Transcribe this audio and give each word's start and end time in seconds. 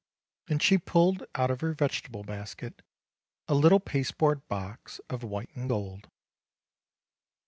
and 0.47 0.63
she 0.63 0.79
pulled 0.79 1.25
out 1.35 1.51
of 1.51 1.61
her 1.61 1.75
vegetable 1.75 2.23
basket 2.23 2.81
a 3.47 3.53
little 3.53 3.79
pasteboard 3.79 4.41
box 4.47 4.99
of 5.11 5.21
white 5.23 5.51
and 5.53 5.69
gold. 5.69 6.09